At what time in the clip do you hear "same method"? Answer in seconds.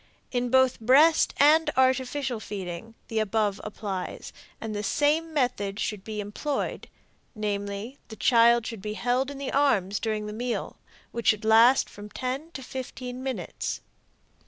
4.81-5.79